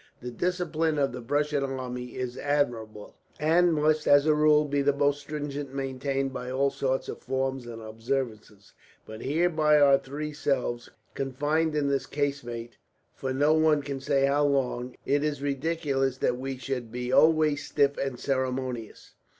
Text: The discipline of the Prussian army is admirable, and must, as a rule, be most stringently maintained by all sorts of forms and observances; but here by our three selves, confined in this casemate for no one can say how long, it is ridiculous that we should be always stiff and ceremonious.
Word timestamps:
The 0.19 0.31
discipline 0.31 0.97
of 0.97 1.11
the 1.11 1.21
Prussian 1.21 1.63
army 1.63 2.15
is 2.15 2.35
admirable, 2.35 3.13
and 3.39 3.71
must, 3.75 4.07
as 4.07 4.25
a 4.25 4.33
rule, 4.33 4.65
be 4.65 4.81
most 4.81 5.19
stringently 5.21 5.75
maintained 5.75 6.33
by 6.33 6.49
all 6.49 6.71
sorts 6.71 7.07
of 7.07 7.19
forms 7.19 7.67
and 7.67 7.79
observances; 7.83 8.73
but 9.05 9.21
here 9.21 9.47
by 9.47 9.79
our 9.79 9.99
three 9.99 10.33
selves, 10.33 10.89
confined 11.13 11.75
in 11.75 11.87
this 11.87 12.07
casemate 12.07 12.77
for 13.13 13.31
no 13.31 13.53
one 13.53 13.83
can 13.83 14.01
say 14.01 14.25
how 14.25 14.43
long, 14.45 14.95
it 15.05 15.23
is 15.23 15.43
ridiculous 15.43 16.17
that 16.17 16.35
we 16.39 16.57
should 16.57 16.91
be 16.91 17.11
always 17.13 17.63
stiff 17.63 17.95
and 17.99 18.19
ceremonious. 18.19 19.13